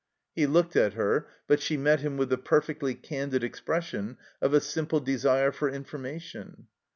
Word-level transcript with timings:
He 0.33 0.47
looked 0.47 0.75
at 0.75 0.93
her, 0.93 1.27
but 1.45 1.61
she 1.61 1.77
met 1.77 1.99
him 1.99 2.17
with 2.17 2.29
the 2.29 2.37
perfectly 2.39 2.95
candid 2.95 3.43
expression 3.43 4.17
of 4.41 4.51
a 4.51 4.59
simple 4.59 4.99
desire 4.99 5.51
for 5.51 5.69
information. 5.69 6.65